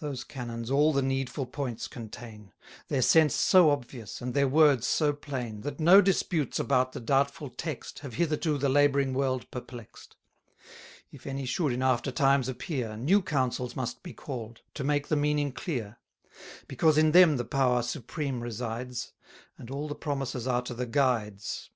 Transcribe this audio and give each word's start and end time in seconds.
Those 0.00 0.22
canons 0.22 0.70
all 0.70 0.92
the 0.92 1.00
needful 1.00 1.46
points 1.46 1.88
contain; 1.88 2.52
Their 2.88 3.00
sense 3.00 3.34
so 3.34 3.70
obvious, 3.70 4.20
and 4.20 4.34
their 4.34 4.46
words 4.46 4.86
so 4.86 5.14
plain, 5.14 5.62
That 5.62 5.80
no 5.80 6.02
disputes 6.02 6.58
about 6.60 6.92
the 6.92 7.00
doubtful 7.00 7.48
text 7.48 8.00
Have 8.00 8.16
hitherto 8.16 8.58
the 8.58 8.68
labouring 8.68 9.14
world 9.14 9.50
perplex'd. 9.50 10.14
If 11.10 11.26
any 11.26 11.46
should 11.46 11.72
in 11.72 11.80
after 11.80 12.10
times 12.10 12.50
appear, 12.50 12.88
100 12.90 13.02
New 13.04 13.22
Councils 13.22 13.74
must 13.74 14.02
be 14.02 14.12
call'd, 14.12 14.60
to 14.74 14.84
make 14.84 15.08
the 15.08 15.16
meaning 15.16 15.52
clear: 15.52 15.96
Because 16.68 16.98
in 16.98 17.12
them 17.12 17.38
the 17.38 17.46
power 17.46 17.80
supreme 17.80 18.42
resides; 18.42 19.12
And 19.56 19.70
all 19.70 19.88
the 19.88 19.94
promises 19.94 20.46
are 20.46 20.60
to 20.60 20.74
the 20.74 20.84
guides. 20.84 21.70